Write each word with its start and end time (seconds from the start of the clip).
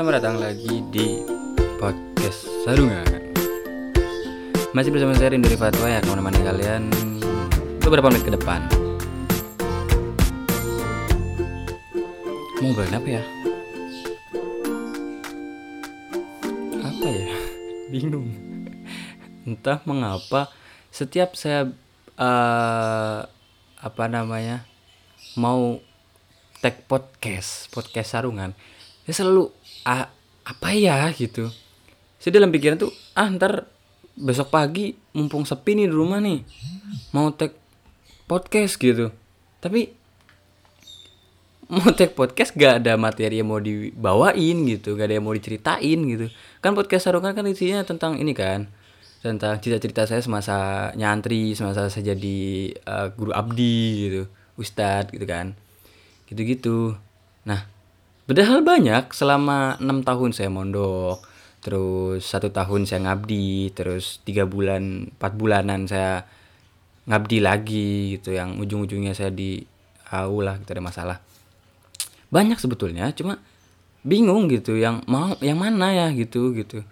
Selamat 0.00 0.16
datang 0.16 0.40
lagi 0.40 0.80
di 0.88 1.20
podcast 1.76 2.48
Sarungan 2.64 3.04
Masih 4.72 4.96
bersama 4.96 5.12
saya 5.12 5.36
Rindu 5.36 5.52
Fatwa 5.60 5.92
ya 5.92 6.00
akan 6.00 6.16
menemani 6.16 6.40
kalian 6.40 6.82
beberapa 7.84 8.08
menit 8.08 8.24
ke 8.24 8.32
depan 8.32 8.64
Mau 12.64 12.72
ngobrolin 12.72 12.96
apa 12.96 13.08
ya? 13.12 13.22
Apa 16.80 17.04
ya? 17.04 17.28
Bingung 17.92 18.32
Entah 19.44 19.84
mengapa 19.84 20.48
setiap 20.88 21.36
saya 21.36 21.76
eh, 22.16 23.20
apa 23.76 24.04
namanya 24.08 24.64
mau 25.36 25.76
tag 26.64 26.88
podcast 26.88 27.68
podcast 27.68 28.16
sarungan 28.16 28.56
saya 29.06 29.14
selalu 29.24 29.50
ah, 29.86 30.08
apa 30.44 30.68
ya? 30.74 31.08
gitu. 31.14 31.48
Saya 32.20 32.36
dalam 32.36 32.52
pikiran 32.52 32.76
tuh 32.76 32.92
ah 33.16 33.28
ntar 33.32 33.64
besok 34.12 34.52
pagi 34.52 34.92
mumpung 35.16 35.48
sepi 35.48 35.72
nih 35.72 35.88
di 35.88 35.94
rumah 35.96 36.20
nih 36.20 36.44
mau 37.16 37.32
tag 37.32 37.56
podcast 38.28 38.76
gitu. 38.76 39.08
Tapi 39.62 39.88
mau 41.70 41.88
tag 41.96 42.12
podcast 42.12 42.52
gak 42.52 42.84
ada 42.84 42.98
materi 43.00 43.40
yang 43.40 43.48
mau 43.48 43.62
dibawain 43.62 44.58
gitu 44.66 44.98
gak 44.98 45.06
ada 45.08 45.14
yang 45.16 45.24
mau 45.24 45.32
diceritain 45.32 46.00
gitu. 46.04 46.26
Kan 46.60 46.76
podcast 46.76 47.08
sarungan 47.08 47.32
kan 47.32 47.46
isinya 47.48 47.80
tentang 47.86 48.20
ini 48.20 48.36
kan 48.36 48.68
tentang 49.20 49.60
cerita-cerita 49.60 50.08
saya 50.08 50.24
semasa 50.24 50.88
nyantri 50.96 51.52
semasa 51.52 51.92
saya 51.92 52.16
jadi 52.16 52.40
eh, 52.72 53.06
guru 53.16 53.32
abdi 53.32 54.08
gitu 54.08 54.22
ustadz 54.60 55.14
gitu 55.14 55.24
kan. 55.24 55.56
Gitu-gitu. 56.28 57.00
Nah 57.48 57.79
padahal 58.30 58.62
banyak 58.62 59.10
selama 59.10 59.74
enam 59.82 60.06
tahun 60.06 60.30
saya 60.30 60.54
mondok 60.54 61.18
terus 61.58 62.22
satu 62.22 62.54
tahun 62.54 62.86
saya 62.86 63.10
ngabdi 63.10 63.74
terus 63.74 64.22
tiga 64.22 64.46
bulan 64.46 65.10
empat 65.10 65.34
bulanan 65.34 65.90
saya 65.90 66.22
ngabdi 67.10 67.42
lagi 67.42 68.14
gitu 68.14 68.30
yang 68.30 68.54
ujung-ujungnya 68.62 69.18
saya 69.18 69.34
di 69.34 69.58
AU 70.14 70.46
lah 70.46 70.62
gitu 70.62 70.70
ada 70.70 70.84
masalah. 70.84 71.18
Banyak 72.30 72.62
sebetulnya 72.62 73.10
cuma 73.18 73.42
bingung 74.06 74.46
gitu 74.46 74.78
yang 74.78 75.02
mau 75.10 75.34
yang 75.42 75.58
mana 75.58 75.90
ya 75.90 76.06
gitu 76.14 76.54
gitu. 76.54 76.86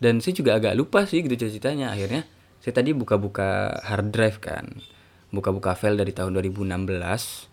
Dan 0.00 0.24
saya 0.24 0.40
juga 0.40 0.56
agak 0.56 0.72
lupa 0.72 1.04
sih 1.04 1.20
gitu 1.20 1.36
ceritanya 1.36 1.92
akhirnya 1.92 2.24
saya 2.64 2.80
tadi 2.80 2.96
buka-buka 2.96 3.76
hard 3.84 4.08
drive 4.08 4.40
kan 4.40 4.80
buka-buka 5.28 5.76
file 5.76 6.00
dari 6.00 6.16
tahun 6.16 6.32
2016 6.32 7.47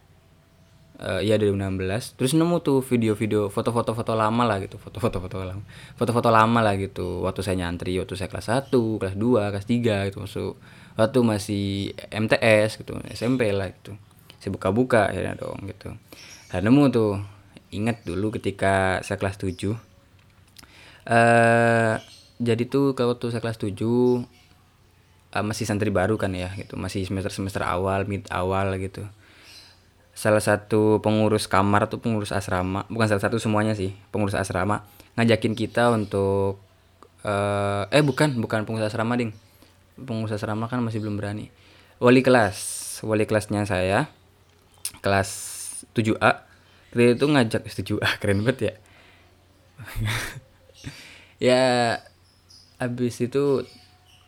Eh 0.95 1.27
iya 1.27 1.35
2016 1.35 2.15
terus 2.15 2.31
nemu 2.39 2.63
tuh 2.63 2.79
video-video 2.79 3.51
foto-foto 3.51 3.91
foto 3.91 4.15
lama 4.15 4.47
lah 4.47 4.63
gitu. 4.63 4.79
Foto-foto 4.79 5.19
foto 5.19 5.43
lama. 5.43 5.63
Foto-foto 5.99 6.29
lama 6.31 6.59
lah 6.63 6.79
gitu. 6.79 7.19
Waktu 7.27 7.43
saya 7.43 7.59
nyantri 7.59 7.99
waktu 7.99 8.15
saya 8.15 8.31
kelas 8.31 8.71
1 8.71 8.71
kelas 8.71 9.15
2 9.19 9.51
kelas 9.51 9.67
3 9.67 10.07
gitu 10.07 10.17
masuk. 10.23 10.53
Waktu 10.95 11.19
masih 11.19 11.91
MTS 12.15 12.79
gitu 12.79 12.95
SMP 13.11 13.51
lah 13.51 13.75
gitu. 13.75 13.99
Saya 14.39 14.55
buka-buka 14.55 15.11
akhirnya 15.11 15.35
dong 15.35 15.67
gitu. 15.67 15.91
Nah, 16.51 16.59
nemu 16.63 16.83
tuh. 16.91 17.19
Ingat 17.75 18.07
dulu 18.07 18.31
ketika 18.31 19.03
saya 19.03 19.19
kelas 19.19 19.35
7 19.41 19.75
eh 21.05 21.95
jadi 22.41 22.63
tuh 22.65 22.97
kalau 22.97 23.13
waktu 23.13 23.29
saya 23.35 23.43
kelas 23.43 23.59
7 23.59 23.67
eh, 25.35 25.43
masih 25.43 25.65
santri 25.67 25.91
baru 25.91 26.15
kan 26.15 26.31
ya 26.31 26.55
gitu. 26.55 26.79
Masih 26.79 27.03
semester 27.03 27.35
semester 27.35 27.67
awal 27.67 28.07
mid 28.07 28.23
awal 28.31 28.71
gitu 28.79 29.03
salah 30.15 30.39
satu 30.39 31.03
pengurus 31.03 31.45
kamar 31.51 31.91
tuh 31.91 31.99
pengurus 31.99 32.31
asrama. 32.31 32.87
Bukan 32.87 33.05
salah 33.11 33.21
satu 33.21 33.37
semuanya 33.37 33.75
sih 33.75 33.91
pengurus 34.09 34.33
asrama. 34.33 34.87
Ngajakin 35.19 35.53
kita 35.53 35.91
untuk 35.91 36.57
eh 37.27 37.83
eh 37.91 38.01
bukan 38.01 38.39
bukan 38.39 38.63
pengurus 38.63 38.87
asrama 38.87 39.19
ding. 39.19 39.35
Pengurus 39.99 40.33
asrama 40.33 40.71
kan 40.71 40.79
masih 40.79 41.03
belum 41.03 41.19
berani. 41.19 41.51
Wali 41.99 42.23
kelas 42.23 42.57
wali 43.03 43.27
kelasnya 43.27 43.67
saya 43.67 44.07
kelas 45.03 45.29
7A 45.91 46.47
dia 46.95 47.11
itu 47.11 47.25
ngajak 47.27 47.67
7A 47.77 48.09
keren 48.23 48.41
banget 48.41 48.57
ya. 48.71 48.73
Ya 51.35 51.99
habis 52.79 53.19
itu 53.19 53.67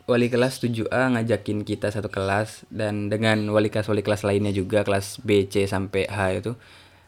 wali 0.07 0.31
kelas 0.31 0.63
7A 0.63 1.12
ngajakin 1.13 1.68
kita 1.68 1.91
satu 1.91 2.07
kelas 2.07 2.63
dan 2.72 3.12
dengan 3.12 3.44
wali 3.51 3.68
kelas 3.68 3.91
wali 3.91 4.00
kelas 4.00 4.23
lainnya 4.23 4.56
juga 4.56 4.88
kelas 4.88 5.19
B, 5.19 5.51
C 5.51 5.68
sampai 5.68 6.07
H 6.07 6.19
itu 6.40 6.51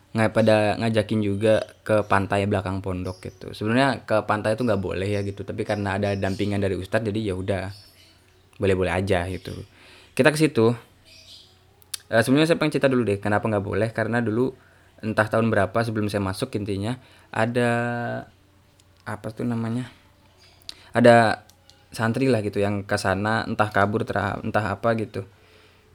nggak 0.09 0.35
pada 0.35 0.75
ngajakin 0.83 1.19
juga 1.23 1.63
ke 1.87 2.03
pantai 2.03 2.43
belakang 2.43 2.83
pondok 2.83 3.23
gitu. 3.23 3.55
Sebenarnya 3.55 4.03
ke 4.03 4.27
pantai 4.27 4.59
itu 4.59 4.67
nggak 4.67 4.81
boleh 4.83 5.07
ya 5.07 5.23
gitu, 5.23 5.47
tapi 5.47 5.63
karena 5.63 5.95
ada 5.95 6.11
dampingan 6.19 6.59
dari 6.59 6.75
ustadz 6.75 7.07
jadi 7.07 7.31
ya 7.31 7.33
udah 7.39 7.71
boleh-boleh 8.59 8.91
aja 8.91 9.23
gitu. 9.31 9.55
Kita 10.11 10.35
ke 10.35 10.37
situ. 10.37 10.75
Eh, 12.09 12.21
sebenarnya 12.25 12.51
saya 12.51 12.59
pengen 12.59 12.73
cerita 12.75 12.91
dulu 12.91 13.05
deh 13.05 13.21
kenapa 13.21 13.47
nggak 13.47 13.63
boleh 13.63 13.89
karena 13.95 14.19
dulu 14.19 14.51
entah 14.99 15.29
tahun 15.29 15.47
berapa 15.47 15.77
sebelum 15.77 16.11
saya 16.11 16.19
masuk 16.19 16.51
intinya 16.57 16.99
ada 17.31 17.69
apa 19.05 19.27
tuh 19.31 19.45
namanya 19.47 19.87
ada 20.91 21.45
santri 21.89 22.29
lah 22.29 22.45
gitu 22.45 22.61
yang 22.61 22.85
ke 22.85 22.97
sana 23.01 23.45
entah 23.49 23.73
kabur 23.73 24.05
entah 24.05 24.65
apa 24.69 24.93
gitu 24.93 25.25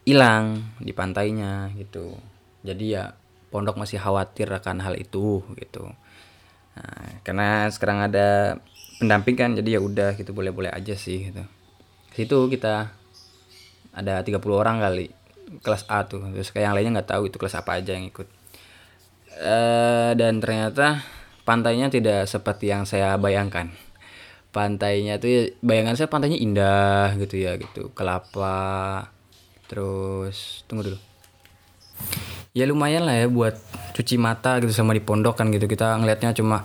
hilang 0.04 0.74
di 0.82 0.92
pantainya 0.92 1.72
gitu. 1.78 2.18
Jadi 2.64 2.98
ya 2.98 3.14
pondok 3.48 3.78
masih 3.78 4.02
khawatir 4.02 4.50
akan 4.50 4.82
hal 4.82 4.94
itu 4.98 5.40
gitu. 5.56 5.86
Nah, 6.74 7.22
karena 7.22 7.70
sekarang 7.70 8.10
ada 8.10 8.58
pendamping 8.98 9.36
kan 9.38 9.50
jadi 9.54 9.78
ya 9.78 9.80
udah 9.80 10.18
gitu 10.18 10.34
boleh-boleh 10.34 10.74
aja 10.74 10.98
sih 10.98 11.30
gitu. 11.30 11.44
Situ 12.12 12.38
kita 12.50 12.90
ada 13.94 14.26
30 14.26 14.42
orang 14.50 14.82
kali 14.82 15.08
kelas 15.62 15.86
A 15.86 16.02
tuh. 16.04 16.26
Terus 16.34 16.50
kayak 16.50 16.64
yang 16.68 16.74
lainnya 16.74 16.92
nggak 17.00 17.10
tahu 17.14 17.30
itu 17.30 17.38
kelas 17.38 17.54
apa 17.54 17.78
aja 17.78 17.94
yang 17.94 18.10
ikut. 18.10 18.26
Eh 19.38 20.12
dan 20.18 20.42
ternyata 20.42 21.00
pantainya 21.46 21.88
tidak 21.88 22.26
seperti 22.26 22.72
yang 22.72 22.84
saya 22.84 23.14
bayangkan 23.20 23.70
pantainya 24.54 25.18
tuh 25.18 25.26
ya, 25.26 25.42
bayangan 25.58 25.98
saya 25.98 26.06
pantainya 26.06 26.38
indah 26.38 27.18
gitu 27.18 27.42
ya 27.42 27.58
gitu. 27.58 27.90
Kelapa. 27.90 29.10
Terus 29.66 30.62
tunggu 30.70 30.94
dulu. 30.94 30.98
Ya 32.54 32.70
lumayan 32.70 33.02
lah 33.02 33.18
ya 33.18 33.26
buat 33.26 33.58
cuci 33.98 34.14
mata 34.14 34.62
gitu 34.62 34.70
sama 34.70 34.94
di 34.94 35.02
pondok 35.02 35.34
kan 35.34 35.50
gitu. 35.50 35.66
Kita 35.66 35.98
ngelihatnya 35.98 36.38
cuma 36.38 36.62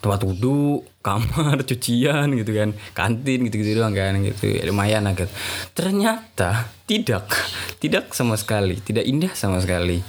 tempat 0.00 0.24
duduk 0.24 0.88
kamar 1.04 1.60
cucian 1.68 2.32
gitu 2.32 2.56
kan. 2.56 2.72
Kantin 2.96 3.44
gitu 3.44 3.60
gitu 3.60 3.76
doang 3.76 3.92
kan 3.92 4.16
gitu. 4.24 4.56
Ya, 4.56 4.64
lumayan 4.64 5.04
lah 5.04 5.12
gitu. 5.12 5.28
Ternyata 5.76 6.72
tidak. 6.88 7.28
Tidak 7.76 8.16
sama 8.16 8.40
sekali. 8.40 8.80
Tidak 8.80 9.04
indah 9.04 9.36
sama 9.36 9.60
sekali. 9.60 10.00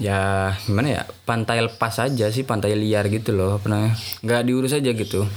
Ya 0.00 0.52
gimana 0.64 0.88
ya? 0.88 1.02
Pantai 1.28 1.60
lepas 1.60 2.00
aja 2.00 2.32
sih 2.32 2.48
pantai 2.48 2.72
liar 2.72 3.12
gitu 3.12 3.36
loh 3.36 3.60
namanya? 3.68 3.92
Nggak 4.24 4.40
diurus 4.48 4.72
aja 4.72 4.88
gitu 4.96 5.28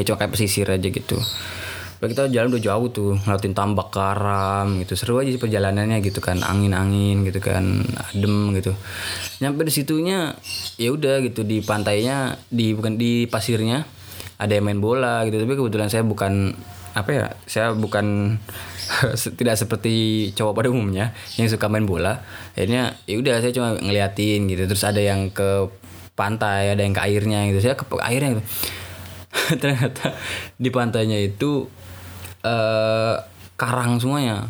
ya 0.00 0.08
cuma 0.08 0.16
kayak 0.16 0.32
pesisir 0.32 0.64
aja 0.64 0.88
gitu. 0.88 1.20
Udah 2.00 2.08
kita 2.08 2.22
jalan 2.32 2.56
udah 2.56 2.64
jauh 2.64 2.88
tuh 2.88 3.12
ngeliatin 3.20 3.52
tambak 3.52 3.92
karam 3.92 4.80
gitu. 4.80 4.96
Seru 4.96 5.20
aja 5.20 5.28
sih 5.28 5.36
perjalanannya 5.36 6.00
gitu 6.00 6.24
kan 6.24 6.40
angin-angin 6.40 7.28
gitu 7.28 7.44
kan 7.44 7.84
adem 7.84 8.56
gitu. 8.56 8.72
Nyampe 9.44 9.68
di 9.68 9.72
situnya 9.76 10.32
ya 10.80 10.96
udah 10.96 11.20
gitu 11.20 11.44
di 11.44 11.60
pantainya 11.60 12.40
di 12.48 12.72
bukan 12.72 12.96
di 12.96 13.28
pasirnya 13.28 13.84
ada 14.40 14.48
yang 14.56 14.64
main 14.64 14.80
bola 14.80 15.28
gitu. 15.28 15.36
Tapi 15.36 15.52
kebetulan 15.52 15.92
saya 15.92 16.00
bukan 16.00 16.56
apa 16.96 17.10
ya 17.12 17.26
saya 17.44 17.76
bukan 17.76 18.40
tidak 19.38 19.60
seperti 19.60 19.94
cowok 20.32 20.56
pada 20.56 20.68
umumnya 20.72 21.12
yang 21.36 21.52
suka 21.52 21.68
main 21.68 21.84
bola. 21.84 22.24
Akhirnya 22.56 22.96
ya 23.04 23.20
udah 23.20 23.44
saya 23.44 23.52
cuma 23.52 23.76
ngeliatin 23.76 24.48
gitu. 24.48 24.64
Terus 24.64 24.88
ada 24.88 25.04
yang 25.04 25.28
ke 25.28 25.68
pantai 26.16 26.72
ada 26.72 26.80
yang 26.80 26.96
ke 26.96 27.02
airnya 27.04 27.44
gitu. 27.52 27.60
Saya 27.60 27.76
ke 27.76 27.84
airnya 28.00 28.40
gitu 28.40 28.44
ternyata 29.62 30.14
di 30.54 30.70
pantainya 30.70 31.18
itu 31.18 31.66
eh 32.46 33.16
karang 33.58 34.00
semuanya. 34.00 34.48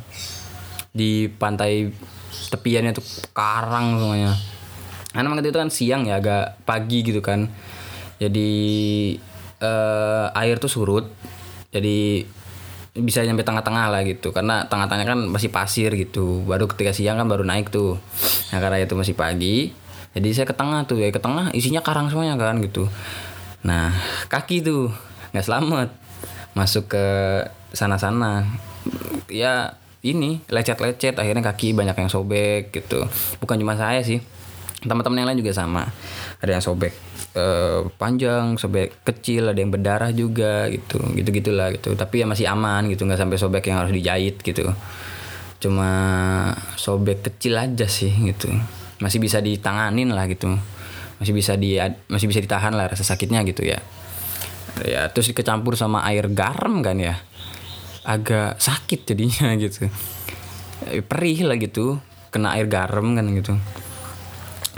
Di 0.90 1.30
pantai 1.30 1.90
tepiannya 2.50 2.92
tuh 2.94 3.06
karang 3.34 3.98
semuanya. 3.98 4.32
Karena 5.10 5.26
waktu 5.34 5.50
itu 5.50 5.58
kan 5.58 5.70
siang 5.70 6.02
ya 6.06 6.22
agak 6.22 6.62
pagi 6.62 7.02
gitu 7.02 7.18
kan. 7.24 7.50
Jadi 8.20 8.50
eh 9.60 10.26
air 10.36 10.56
tuh 10.62 10.70
surut. 10.70 11.06
Jadi 11.70 12.26
bisa 12.90 13.22
nyampe 13.22 13.46
tengah-tengah 13.46 13.86
lah 13.90 14.02
gitu. 14.06 14.34
Karena 14.34 14.66
tengah-tengahnya 14.66 15.06
kan 15.06 15.20
masih 15.30 15.50
pasir 15.50 15.94
gitu. 15.94 16.42
Baru 16.46 16.70
ketika 16.70 16.94
siang 16.94 17.18
kan 17.18 17.26
baru 17.26 17.42
naik 17.46 17.70
tuh. 17.70 17.98
Nah 18.54 18.58
karena 18.58 18.82
itu 18.82 18.94
masih 18.98 19.14
pagi. 19.14 19.74
Jadi 20.10 20.28
saya 20.34 20.46
ke 20.46 20.54
tengah 20.54 20.86
tuh 20.86 20.98
ya. 20.98 21.10
Ke 21.14 21.22
tengah 21.22 21.54
isinya 21.54 21.82
karang 21.82 22.10
semuanya 22.10 22.34
kan 22.38 22.58
gitu 22.62 22.90
nah 23.60 23.92
kaki 24.32 24.64
tuh 24.64 24.92
nggak 25.30 25.46
selamat. 25.46 25.88
Masuk 26.54 26.90
ke 26.90 27.06
sana-sana. 27.70 28.46
Ya 29.30 29.78
ini 30.02 30.42
lecet-lecet. 30.50 31.16
Akhirnya 31.16 31.44
kaki 31.44 31.72
banyak 31.76 31.96
yang 31.96 32.10
sobek 32.10 32.74
gitu. 32.74 33.06
Bukan 33.38 33.56
cuma 33.60 33.78
saya 33.78 34.02
sih. 34.02 34.18
Teman-teman 34.80 35.22
yang 35.22 35.28
lain 35.30 35.40
juga 35.44 35.54
sama. 35.54 35.86
Ada 36.40 36.58
yang 36.58 36.64
sobek 36.64 36.92
eh, 37.36 37.86
panjang 37.94 38.58
sobek 38.58 39.06
kecil 39.06 39.54
ada 39.54 39.58
yang 39.60 39.70
berdarah 39.70 40.10
juga 40.10 40.66
gitu. 40.72 40.98
Gitu 41.14 41.28
gitulah 41.30 41.70
gitu. 41.70 41.94
Tapi 41.94 42.24
ya 42.24 42.26
masih 42.26 42.50
aman 42.50 42.90
gitu. 42.90 43.06
Nggak 43.06 43.20
sampai 43.22 43.38
sobek 43.38 43.64
yang 43.70 43.78
harus 43.86 43.94
dijahit 43.94 44.42
gitu. 44.42 44.66
Cuma 45.60 45.90
sobek 46.74 47.22
kecil 47.22 47.54
aja 47.54 47.86
sih 47.86 48.10
gitu. 48.10 48.50
Masih 48.98 49.22
bisa 49.22 49.38
ditanganin 49.38 50.10
lah 50.10 50.26
gitu 50.26 50.58
masih 51.20 51.36
bisa 51.36 51.52
di 51.60 51.76
masih 52.08 52.26
bisa 52.32 52.40
ditahan 52.40 52.72
lah 52.72 52.88
rasa 52.88 53.04
sakitnya 53.04 53.44
gitu 53.44 53.68
ya. 53.68 53.78
Ya 54.80 55.12
terus 55.12 55.28
kecampur 55.36 55.76
sama 55.76 56.00
air 56.08 56.32
garam 56.32 56.80
kan 56.80 56.96
ya. 56.96 57.20
Agak 58.08 58.56
sakit 58.56 59.04
jadinya 59.04 59.52
gitu. 59.62 59.92
Perih 61.04 61.44
lah 61.44 61.60
gitu. 61.60 62.00
Kena 62.32 62.56
air 62.56 62.64
garam 62.72 63.12
kan 63.12 63.28
gitu. 63.36 63.52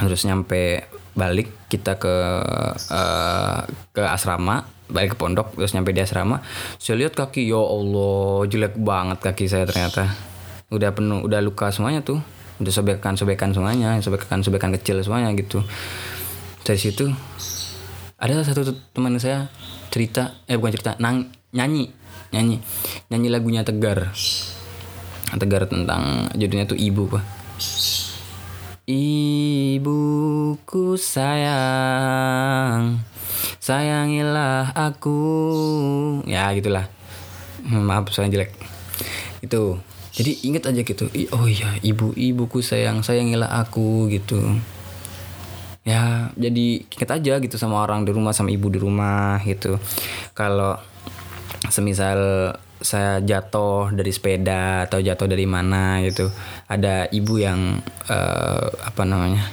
Terus 0.02 0.26
nyampe 0.26 0.90
balik 1.14 1.70
kita 1.70 2.00
ke 2.00 2.14
uh, 2.90 3.60
ke 3.92 4.02
asrama 4.02 4.64
balik 4.92 5.14
ke 5.14 5.16
pondok 5.16 5.54
terus 5.54 5.78
nyampe 5.78 5.94
di 5.94 6.02
asrama. 6.02 6.42
Saya 6.82 7.06
lihat 7.06 7.14
kaki 7.14 7.46
ya 7.46 7.62
Allah 7.62 8.44
jelek 8.50 8.74
banget 8.82 9.22
kaki 9.22 9.46
saya 9.46 9.62
ternyata. 9.62 10.10
Udah 10.74 10.90
penuh 10.90 11.22
udah 11.22 11.38
luka 11.38 11.70
semuanya 11.70 12.02
tuh. 12.02 12.18
Udah 12.58 12.72
sobekan 12.74 13.14
sobekan 13.14 13.54
semuanya 13.54 13.94
sobekan 14.02 14.42
sobekan 14.42 14.74
kecil 14.74 14.98
semuanya 15.06 15.30
gitu 15.38 15.62
dari 16.62 16.78
situ 16.78 17.10
ada 18.22 18.38
satu 18.46 18.70
teman 18.94 19.18
saya 19.18 19.50
cerita 19.90 20.38
eh 20.46 20.54
bukan 20.54 20.78
cerita 20.78 20.94
nang 21.02 21.26
nyanyi 21.50 21.90
nyanyi 22.30 22.62
nyanyi 23.10 23.28
lagunya 23.28 23.66
tegar. 23.66 24.14
Tegar 25.32 25.66
tentang 25.66 26.30
judulnya 26.38 26.70
tuh 26.70 26.78
ibu 26.78 27.08
pak. 27.08 27.24
Ibuku 28.86 30.94
sayang 30.94 33.02
Sayangilah 33.62 34.74
aku. 34.74 35.18
Ya 36.28 36.52
gitulah. 36.54 36.86
Maaf 37.66 38.10
saya 38.14 38.30
jelek. 38.30 38.54
Itu. 39.42 39.82
Jadi 40.12 40.44
inget 40.44 40.68
aja 40.68 40.84
gitu. 40.84 41.08
Oh 41.32 41.48
iya 41.48 41.80
ibu 41.80 42.12
ibuku 42.12 42.60
sayang 42.62 43.02
Sayangilah 43.02 43.50
aku 43.66 44.12
gitu 44.12 44.60
Ya 45.82 46.30
jadi 46.38 46.86
inget 46.86 47.10
aja 47.10 47.42
gitu 47.42 47.58
sama 47.58 47.82
orang 47.82 48.06
di 48.06 48.14
rumah 48.14 48.30
Sama 48.30 48.54
ibu 48.54 48.70
di 48.70 48.78
rumah 48.78 49.42
gitu. 49.42 49.82
Kalau 50.34 50.78
Semisal 51.70 52.52
saya 52.82 53.22
jatuh 53.22 53.94
dari 53.94 54.10
sepeda 54.10 54.90
atau 54.90 54.98
jatuh 54.98 55.30
dari 55.30 55.46
mana 55.46 56.02
gitu 56.02 56.26
ada 56.66 57.06
ibu 57.14 57.38
yang 57.38 57.78
uh, 58.10 58.66
apa 58.82 59.06
namanya 59.06 59.46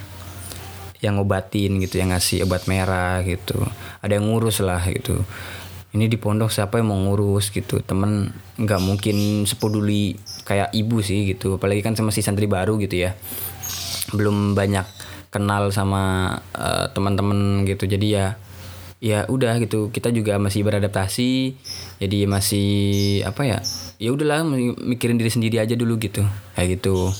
yang 1.00 1.16
ngobatin 1.16 1.80
gitu 1.80 2.02
yang 2.02 2.12
ngasih 2.12 2.44
obat 2.44 2.68
merah 2.68 3.24
gitu. 3.24 3.56
Ada 4.04 4.20
yang 4.20 4.28
ngurus 4.28 4.60
lah 4.60 4.84
gitu. 4.92 5.24
Ini 5.96 6.06
di 6.06 6.20
pondok 6.20 6.52
siapa 6.52 6.78
yang 6.78 6.92
mau 6.92 7.00
ngurus 7.00 7.56
gitu? 7.56 7.80
Temen 7.82 8.30
nggak 8.60 8.82
mungkin 8.84 9.48
sepeduli 9.48 10.20
kayak 10.44 10.76
ibu 10.76 11.00
sih 11.00 11.32
gitu. 11.34 11.56
Apalagi 11.56 11.82
kan 11.82 11.96
sama 11.96 12.12
si 12.12 12.20
santri 12.20 12.52
baru 12.52 12.76
gitu 12.84 13.00
ya. 13.00 13.16
Belum 14.12 14.54
banyak 14.54 14.99
kenal 15.30 15.70
sama 15.74 16.36
uh, 16.54 16.90
teman-teman 16.94 17.66
gitu. 17.66 17.86
Jadi 17.86 18.18
ya 18.18 18.38
ya 19.00 19.24
udah 19.30 19.58
gitu. 19.64 19.94
Kita 19.94 20.12
juga 20.12 20.36
masih 20.42 20.66
beradaptasi. 20.66 21.56
Jadi 22.02 22.26
masih 22.26 22.70
apa 23.24 23.46
ya 23.46 23.60
ya 24.02 24.10
udahlah 24.12 24.44
mikirin 24.84 25.18
diri 25.18 25.32
sendiri 25.32 25.58
aja 25.62 25.74
dulu 25.78 25.96
gitu. 26.02 26.26
Kayak 26.54 26.82
gitu. 26.82 27.14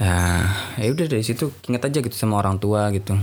Nah 0.00 0.48
ya 0.80 0.88
udah 0.88 1.06
dari 1.10 1.22
situ 1.26 1.52
ingat 1.68 1.92
aja 1.92 1.98
gitu 2.00 2.16
sama 2.16 2.40
orang 2.40 2.56
tua 2.56 2.88
gitu 2.94 3.18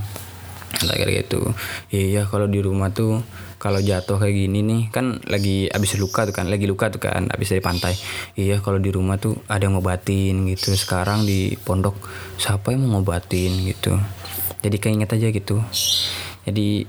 kayak 0.75 1.25
gitu. 1.27 1.53
Iya 1.89 2.27
kalau 2.27 2.45
di 2.45 2.59
rumah 2.61 2.91
tuh 2.91 3.23
kalau 3.57 3.81
jatuh 3.81 4.21
kayak 4.21 4.35
gini 4.37 4.61
nih 4.61 4.81
kan 4.93 5.17
lagi 5.25 5.65
abis 5.65 5.97
luka 5.97 6.29
tuh 6.29 6.35
kan 6.35 6.45
lagi 6.45 6.69
luka 6.69 6.93
tuh 6.93 7.01
kan 7.01 7.25
abis 7.31 7.57
dari 7.57 7.63
pantai. 7.63 7.93
Iya 8.37 8.61
kalau 8.61 8.77
di 8.77 8.93
rumah 8.93 9.17
tuh 9.17 9.41
ada 9.49 9.65
yang 9.65 9.79
ngobatin 9.79 10.45
gitu. 10.51 10.75
Sekarang 10.77 11.25
di 11.25 11.57
pondok 11.57 11.97
siapa 12.37 12.75
yang 12.75 12.85
mau 12.85 13.01
ngobatin 13.01 13.65
gitu? 13.65 13.97
Jadi 14.61 14.77
keinget 14.77 15.09
aja 15.09 15.27
gitu. 15.33 15.57
Jadi 16.45 16.85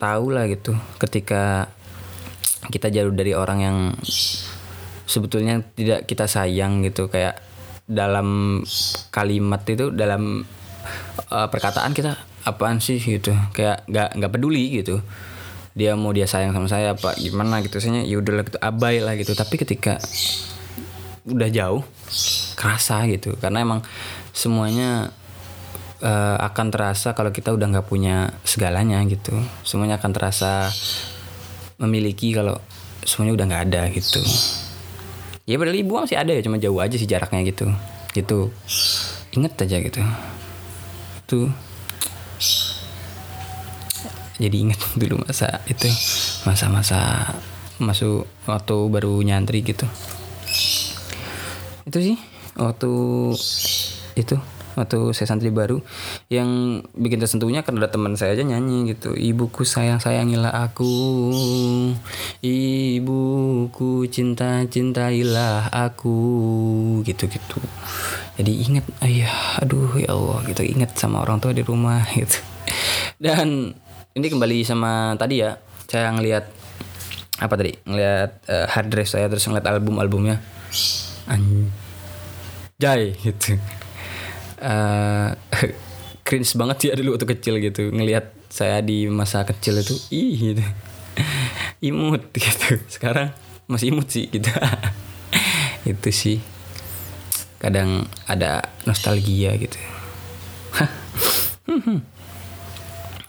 tahu 0.00 0.32
lah 0.32 0.48
gitu 0.48 0.76
ketika 1.00 1.68
kita 2.68 2.92
jauh 2.92 3.12
dari 3.12 3.32
orang 3.32 3.58
yang 3.60 3.78
sebetulnya 5.08 5.64
tidak 5.72 6.04
kita 6.04 6.28
sayang 6.28 6.84
gitu. 6.84 7.08
Kayak 7.08 7.40
dalam 7.90 8.60
kalimat 9.10 9.64
itu 9.66 9.90
dalam 9.90 10.44
uh, 11.30 11.48
perkataan 11.48 11.92
kita 11.92 12.18
apaan 12.44 12.80
sih? 12.80 13.00
gitu. 13.00 13.32
Kayak 13.52 13.84
nggak 13.88 14.08
nggak 14.16 14.32
peduli 14.32 14.80
gitu. 14.80 15.00
Dia 15.76 15.94
mau 15.94 16.10
dia 16.10 16.26
sayang 16.26 16.52
sama 16.52 16.66
saya 16.66 16.96
apa 16.96 17.14
gimana 17.16 17.62
gitu. 17.62 17.78
Saya 17.78 18.02
ya 18.04 18.16
udah 18.18 18.44
gitu. 18.44 18.58
Abai 18.60 19.00
lah 19.00 19.14
gitu. 19.16 19.32
Tapi 19.36 19.54
ketika 19.60 20.00
udah 21.28 21.48
jauh 21.52 21.82
kerasa 22.56 23.04
gitu. 23.08 23.36
Karena 23.38 23.62
emang 23.62 23.80
semuanya 24.34 25.12
uh, 26.02 26.36
akan 26.40 26.66
terasa 26.72 27.12
kalau 27.12 27.30
kita 27.30 27.52
udah 27.54 27.66
nggak 27.70 27.86
punya 27.86 28.34
segalanya 28.42 29.00
gitu. 29.06 29.36
Semuanya 29.62 30.00
akan 30.00 30.10
terasa 30.12 30.72
memiliki 31.80 32.32
kalau 32.36 32.60
semuanya 33.04 33.40
udah 33.40 33.46
nggak 33.48 33.64
ada 33.72 33.82
gitu. 33.92 34.20
Ya 35.48 35.58
padahal 35.58 35.82
ibu 35.82 35.98
masih 35.98 36.20
ada 36.20 36.30
ya 36.30 36.44
cuma 36.44 36.60
jauh 36.60 36.78
aja 36.78 36.94
sih 36.94 37.08
jaraknya 37.08 37.42
gitu. 37.46 37.66
Gitu. 38.12 38.50
Inget 39.30 39.54
aja 39.62 39.78
gitu 39.78 40.02
itu 41.30 41.46
jadi 44.42 44.56
inget 44.66 44.82
dulu 45.00 45.22
masa 45.22 45.62
itu 45.70 45.86
masa-masa 46.42 47.30
masuk 47.78 48.26
waktu 48.50 48.76
baru 48.90 49.22
nyantri 49.22 49.62
gitu. 49.62 49.86
Itu 51.86 51.98
sih 52.02 52.18
waktu 52.58 52.90
itu 54.18 54.36
atau 54.78 55.10
saya 55.10 55.30
santri 55.30 55.50
baru 55.50 55.82
yang 56.30 56.82
bikin 56.94 57.18
tersentuhnya 57.18 57.66
karena 57.66 57.86
ada 57.86 57.90
teman 57.94 58.14
saya 58.14 58.34
aja 58.34 58.44
nyanyi 58.46 58.94
gitu. 58.94 59.14
Ibuku 59.16 59.66
sayang 59.66 59.98
sayangilah 59.98 60.54
aku 60.54 60.90
ibuku 62.42 64.06
cinta 64.10 64.62
cintailah 64.68 65.70
aku 65.72 66.18
gitu 67.02 67.26
gitu 67.26 67.58
jadi 68.40 68.52
inget 68.56 68.88
ayah 69.04 69.60
aduh 69.60 70.00
ya 70.00 70.16
Allah 70.16 70.40
gitu. 70.48 70.64
Inget 70.64 70.96
sama 70.96 71.20
orang 71.20 71.44
tua 71.44 71.52
di 71.52 71.60
rumah 71.60 72.00
gitu. 72.16 72.40
Dan 73.20 73.76
ini 74.16 74.26
kembali 74.32 74.64
sama 74.64 75.12
tadi 75.20 75.44
ya 75.44 75.60
saya 75.84 76.08
ngelihat 76.16 76.48
apa 77.36 77.54
tadi? 77.60 77.76
Ngelihat 77.84 78.30
uh, 78.48 78.66
hard 78.72 78.88
drive 78.88 79.12
saya 79.12 79.28
terus 79.28 79.44
ngeliat 79.44 79.68
album 79.68 80.00
albumnya 80.00 80.40
anjay 81.28 83.12
gitu 83.20 83.60
uh, 84.60 85.34
cringe 86.26 86.52
banget 86.54 86.92
ya 86.92 86.92
dulu 86.94 87.16
waktu 87.16 87.26
kecil 87.36 87.58
gitu. 87.58 87.90
Ngelihat 87.90 88.30
saya 88.52 88.84
di 88.84 89.08
masa 89.08 89.42
kecil 89.42 89.80
itu 89.80 89.96
ih 90.12 90.54
gitu. 90.54 90.64
Imut 91.90 92.30
gitu. 92.36 92.78
Sekarang 92.86 93.32
masih 93.66 93.90
imut 93.94 94.10
sih 94.10 94.28
gitu. 94.28 94.50
Itu 95.90 96.10
sih. 96.12 96.44
Kadang 97.56 98.04
ada 98.28 98.68
nostalgia 98.84 99.56
gitu. 99.56 99.78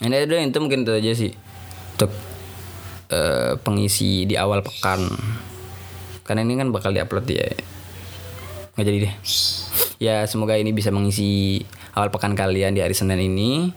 Ini 0.02 0.16
ada 0.18 0.36
itu 0.42 0.58
mungkin 0.60 0.84
itu 0.84 0.92
aja 0.92 1.12
sih. 1.14 1.32
Untuk 1.96 2.12
uh, 3.14 3.56
pengisi 3.62 4.28
di 4.28 4.36
awal 4.36 4.66
pekan. 4.66 5.08
Karena 6.28 6.44
ini 6.44 6.60
kan 6.60 6.74
bakal 6.74 6.92
diupload 6.92 7.28
ya. 7.30 7.48
Nggak 8.76 8.86
jadi 8.88 8.98
deh 9.08 9.16
ya 10.02 10.26
semoga 10.26 10.58
ini 10.58 10.74
bisa 10.74 10.90
mengisi 10.90 11.62
awal 11.94 12.10
pekan 12.10 12.34
kalian 12.34 12.74
di 12.74 12.82
hari 12.82 12.98
Senin 12.98 13.22
ini. 13.22 13.70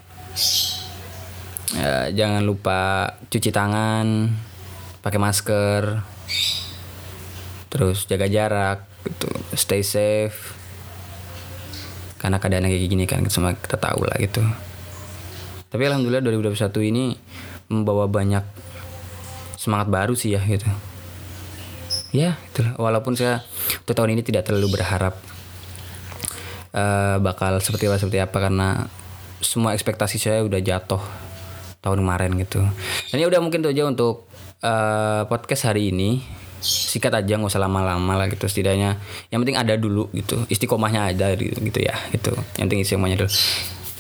Ya, 1.77 2.09
jangan 2.09 2.49
lupa 2.49 3.13
cuci 3.29 3.53
tangan 3.53 4.33
pakai 5.05 5.21
masker 5.21 6.01
terus 7.69 8.09
jaga 8.09 8.25
jarak 8.25 8.89
gitu. 9.05 9.29
Stay 9.53 9.85
safe. 9.85 10.57
Karena 12.17 12.41
keadaan 12.41 12.73
kayak 12.73 12.89
gini 12.89 13.05
kan 13.05 13.21
semua 13.29 13.53
kita 13.53 13.77
tahu 13.77 14.09
lah 14.09 14.17
gitu. 14.17 14.41
Tapi 15.69 15.83
alhamdulillah 15.85 16.25
2021 16.25 16.89
ini 16.89 17.13
membawa 17.69 18.09
banyak 18.09 18.47
semangat 19.61 19.93
baru 19.93 20.17
sih 20.17 20.33
ya 20.33 20.41
gitu. 20.41 20.65
Ya 22.17 22.41
itulah. 22.49 22.79
Walaupun 22.81 23.13
saya 23.13 23.45
untuk 23.85 23.93
tahun 23.93 24.17
ini 24.17 24.23
tidak 24.25 24.49
terlalu 24.49 24.81
berharap 24.81 25.21
uh, 26.75 27.17
bakal 27.23 27.57
seperti 27.63 27.87
apa 27.87 27.97
seperti 27.97 28.19
apa 28.21 28.37
karena 28.43 28.69
semua 29.41 29.73
ekspektasi 29.73 30.19
saya 30.19 30.43
udah 30.43 30.59
jatuh 30.59 31.01
tahun 31.85 32.01
kemarin 32.03 32.33
gitu. 32.41 32.65
Dan 33.13 33.17
ya 33.21 33.27
udah 33.29 33.41
mungkin 33.45 33.61
itu 33.63 33.71
aja 33.71 33.85
untuk 33.87 34.27
uh, 34.65 35.29
podcast 35.31 35.71
hari 35.71 35.95
ini. 35.95 36.25
Sikat 36.65 37.13
aja 37.13 37.37
nggak 37.37 37.53
usah 37.53 37.61
lama-lama 37.61 38.17
lah 38.17 38.27
gitu 38.33 38.49
setidaknya. 38.49 38.97
Yang 39.29 39.39
penting 39.45 39.59
ada 39.61 39.77
dulu 39.77 40.09
gitu. 40.17 40.49
Istiqomahnya 40.49 41.13
ada 41.13 41.37
gitu, 41.37 41.61
gitu 41.61 41.81
ya 41.85 41.93
gitu. 42.09 42.33
Yang 42.57 42.65
penting 42.73 42.81
istiqomahnya 42.89 43.17
dulu. 43.21 43.31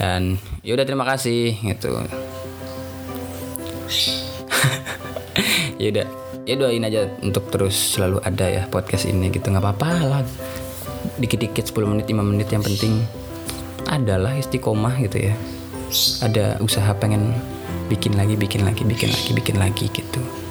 Dan 0.00 0.40
ya 0.64 0.72
udah 0.72 0.86
terima 0.88 1.04
kasih 1.04 1.60
gitu. 1.60 1.92
ya 5.82 5.88
udah 5.92 6.06
ya 6.48 6.54
doain 6.56 6.84
aja 6.84 7.08
untuk 7.20 7.52
terus 7.52 7.76
selalu 7.96 8.20
ada 8.24 8.48
ya 8.48 8.62
podcast 8.68 9.08
ini 9.08 9.28
gitu 9.32 9.48
nggak 9.48 9.64
apa-apa 9.64 9.90
lah 10.04 10.22
dikit-dikit 11.18 11.66
10 11.70 11.90
menit 11.90 12.06
5 12.10 12.22
menit. 12.22 12.48
Yang 12.50 12.62
penting 12.72 12.94
adalah 13.88 14.34
istiqomah 14.36 14.96
gitu 15.02 15.30
ya. 15.30 15.34
Ada 16.24 16.58
usaha 16.58 16.90
pengen 16.96 17.34
bikin 17.88 18.16
lagi 18.16 18.34
bikin 18.34 18.64
lagi 18.64 18.82
bikin 18.82 19.12
lagi 19.12 19.30
bikin 19.36 19.56
lagi 19.60 19.86
gitu 19.92 20.43